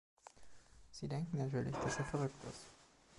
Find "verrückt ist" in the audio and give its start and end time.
2.05-2.65